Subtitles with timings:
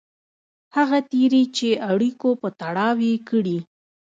[0.75, 3.57] هغه تېري چې اړیکو په تړاو یې کړي.